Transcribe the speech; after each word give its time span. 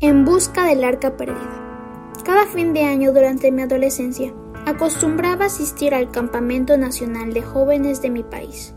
En 0.00 0.24
busca 0.24 0.64
del 0.66 0.84
arca 0.84 1.16
perdida. 1.16 2.14
Cada 2.24 2.46
fin 2.46 2.72
de 2.72 2.84
año 2.84 3.12
durante 3.12 3.50
mi 3.50 3.62
adolescencia 3.62 4.32
acostumbraba 4.64 5.46
asistir 5.46 5.92
al 5.92 6.12
campamento 6.12 6.78
nacional 6.78 7.32
de 7.32 7.42
jóvenes 7.42 8.00
de 8.00 8.10
mi 8.10 8.22
país. 8.22 8.76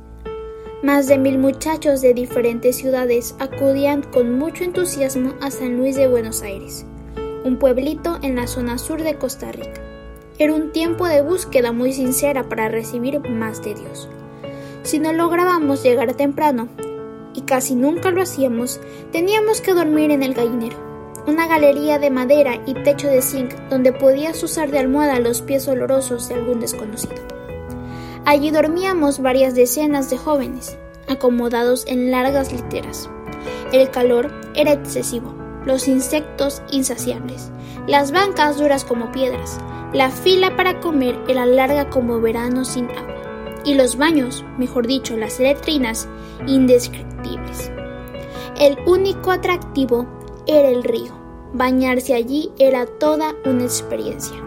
Más 0.82 1.06
de 1.06 1.20
mil 1.20 1.38
muchachos 1.38 2.02
de 2.02 2.16
diferentes 2.16 2.78
ciudades 2.78 3.36
acudían 3.38 4.02
con 4.02 4.40
mucho 4.40 4.64
entusiasmo 4.64 5.36
a 5.42 5.52
San 5.52 5.78
Luis 5.78 5.96
de 5.96 6.08
Buenos 6.08 6.42
Aires, 6.42 6.88
un 7.46 7.60
pueblito 7.60 8.18
en 8.24 8.36
la 8.36 8.48
zona 8.48 8.80
sur 8.80 9.04
de 9.04 9.14
Costa 9.14 9.52
Rica. 9.52 9.80
Era 10.40 10.56
un 10.56 10.72
tiempo 10.72 11.06
de 11.06 11.22
búsqueda 11.22 11.72
muy 11.72 11.94
sincera 11.94 12.50
para 12.50 12.68
recibir 12.68 13.20
más 13.30 13.62
de 13.62 13.76
Dios. 13.76 14.10
Si 14.82 14.98
no 14.98 15.14
lográbamos 15.14 15.84
llegar 15.84 16.16
temprano, 16.16 16.68
y 17.36 17.42
casi 17.42 17.76
nunca 17.76 18.10
lo 18.10 18.24
hacíamos, 18.24 18.82
teníamos 19.12 19.62
que 19.62 19.76
dormir 19.76 20.10
en 20.10 20.24
el 20.24 20.34
gallinero 20.34 20.91
una 21.28 21.48
galería 21.48 22.00
de 22.00 22.10
madera 22.10 22.62
y 22.66 22.74
techo 22.74 23.08
de 23.08 23.22
zinc 23.22 23.54
donde 23.70 23.94
podías 23.94 24.42
usar 24.44 24.72
de 24.72 24.80
almohada 24.80 25.20
los 25.20 25.42
pies 25.42 25.68
olorosos 25.68 26.30
de 26.30 26.36
algún 26.36 26.60
desconocido. 26.60 27.22
Allí 28.26 28.52
dormíamos 28.52 29.20
varias 29.20 29.56
decenas 29.56 30.10
de 30.10 30.18
jóvenes, 30.18 30.78
acomodados 31.08 31.86
en 31.88 32.12
largas 32.12 32.52
literas. 32.52 33.10
El 33.72 33.90
calor 33.90 34.32
era 34.56 34.72
excesivo, 34.72 35.34
los 35.66 35.88
insectos 35.88 36.62
insaciables, 36.72 37.52
las 37.88 38.12
bancas 38.12 38.58
duras 38.58 38.84
como 38.84 39.12
piedras, 39.12 39.60
la 39.94 40.10
fila 40.10 40.56
para 40.56 40.80
comer 40.80 41.20
era 41.28 41.46
larga 41.46 41.90
como 41.90 42.22
verano 42.22 42.66
sin 42.66 42.90
agua, 42.92 43.16
y 43.66 43.74
los 43.76 43.98
baños, 43.98 44.46
mejor 44.58 44.88
dicho, 44.88 45.18
las 45.18 45.40
letrinas, 45.40 46.08
indescriptibles. 46.48 47.72
El 48.60 48.78
único 48.86 49.32
atractivo 49.32 50.08
era 50.48 50.70
el 50.70 50.84
río. 50.84 51.21
Bañarse 51.54 52.14
allí 52.14 52.50
era 52.60 52.86
toda 52.86 53.36
una 53.44 53.64
experiencia. 53.64 54.38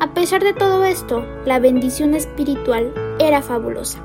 A 0.00 0.14
pesar 0.14 0.42
de 0.42 0.54
todo 0.54 0.82
esto, 0.84 1.22
la 1.44 1.58
bendición 1.58 2.14
espiritual 2.14 2.94
era 3.18 3.42
fabulosa. 3.42 4.02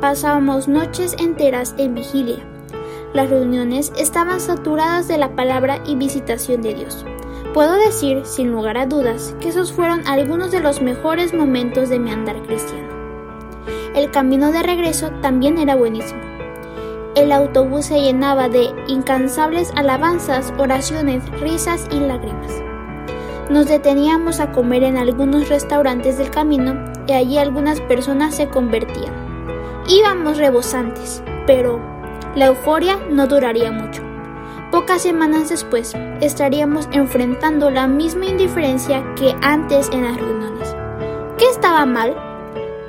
Pasábamos 0.00 0.68
noches 0.68 1.16
enteras 1.18 1.74
en 1.76 1.96
vigilia. 1.96 2.38
Las 3.14 3.30
reuniones 3.30 3.92
estaban 3.98 4.40
saturadas 4.40 5.08
de 5.08 5.18
la 5.18 5.34
palabra 5.34 5.82
y 5.84 5.96
visitación 5.96 6.62
de 6.62 6.74
Dios. 6.74 7.04
Puedo 7.52 7.74
decir, 7.74 8.24
sin 8.24 8.52
lugar 8.52 8.78
a 8.78 8.86
dudas, 8.86 9.34
que 9.40 9.48
esos 9.48 9.72
fueron 9.72 10.06
algunos 10.06 10.52
de 10.52 10.60
los 10.60 10.80
mejores 10.80 11.34
momentos 11.34 11.88
de 11.88 11.98
mi 11.98 12.12
andar 12.12 12.40
cristiano. 12.42 12.94
El 13.96 14.12
camino 14.12 14.52
de 14.52 14.62
regreso 14.62 15.10
también 15.20 15.58
era 15.58 15.74
buenísimo 15.74 16.35
el 17.16 17.32
autobús 17.32 17.86
se 17.86 18.00
llenaba 18.00 18.48
de 18.48 18.68
incansables 18.86 19.72
alabanzas, 19.74 20.52
oraciones, 20.58 21.28
risas 21.40 21.88
y 21.90 21.98
lágrimas. 21.98 22.62
Nos 23.48 23.66
deteníamos 23.66 24.38
a 24.38 24.52
comer 24.52 24.84
en 24.84 24.98
algunos 24.98 25.48
restaurantes 25.48 26.18
del 26.18 26.30
camino 26.30 26.92
y 27.06 27.12
allí 27.12 27.38
algunas 27.38 27.80
personas 27.80 28.34
se 28.34 28.48
convertían. 28.48 29.14
Íbamos 29.88 30.36
rebosantes, 30.36 31.22
pero 31.46 31.80
la 32.34 32.46
euforia 32.46 32.98
no 33.10 33.26
duraría 33.26 33.72
mucho. 33.72 34.02
Pocas 34.70 35.00
semanas 35.00 35.48
después 35.48 35.94
estaríamos 36.20 36.86
enfrentando 36.92 37.70
la 37.70 37.86
misma 37.86 38.26
indiferencia 38.26 39.02
que 39.14 39.34
antes 39.40 39.88
en 39.90 40.04
las 40.04 40.16
reuniones. 40.16 40.76
¿Qué 41.38 41.46
estaba 41.46 41.86
mal? 41.86 42.25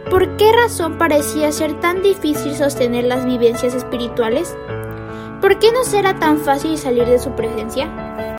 ¿Por 0.09 0.37
qué 0.37 0.53
razón 0.53 0.97
parecía 0.97 1.51
ser 1.51 1.81
tan 1.81 2.01
difícil 2.01 2.55
sostener 2.55 3.03
las 3.03 3.25
vivencias 3.25 3.73
espirituales? 3.73 4.55
¿Por 5.41 5.59
qué 5.59 5.71
no 5.73 5.83
será 5.83 6.17
tan 6.17 6.39
fácil 6.39 6.77
salir 6.77 7.05
de 7.05 7.19
su 7.19 7.31
presencia? 7.31 7.89